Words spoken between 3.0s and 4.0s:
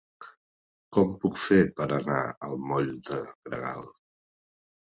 de Gregal?